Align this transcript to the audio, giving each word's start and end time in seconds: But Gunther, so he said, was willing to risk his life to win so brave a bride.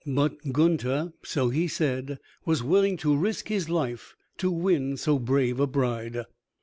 But 0.07 0.51
Gunther, 0.51 1.13
so 1.21 1.49
he 1.49 1.67
said, 1.67 2.17
was 2.43 2.63
willing 2.63 2.97
to 2.97 3.15
risk 3.15 3.49
his 3.49 3.69
life 3.69 4.15
to 4.39 4.49
win 4.49 4.97
so 4.97 5.19
brave 5.19 5.59
a 5.59 5.67
bride. 5.67 6.25